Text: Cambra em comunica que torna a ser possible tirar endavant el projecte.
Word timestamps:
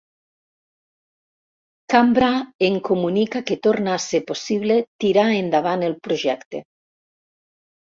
Cambra 1.95 2.31
em 2.69 2.81
comunica 2.89 3.45
que 3.51 3.61
torna 3.71 3.95
a 3.99 4.01
ser 4.09 4.25
possible 4.35 4.83
tirar 5.07 5.31
endavant 5.45 5.91
el 5.93 5.99
projecte. 6.07 6.69